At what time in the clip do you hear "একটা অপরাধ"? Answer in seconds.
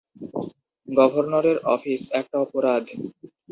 2.11-2.83